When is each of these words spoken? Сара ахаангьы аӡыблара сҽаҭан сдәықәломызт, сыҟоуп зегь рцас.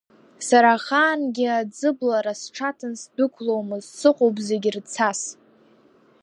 Сара 0.47 0.69
ахаангьы 0.75 1.47
аӡыблара 1.59 2.33
сҽаҭан 2.41 2.93
сдәықәломызт, 3.01 3.89
сыҟоуп 3.99 4.35
зегь 4.47 4.67
рцас. 4.75 5.21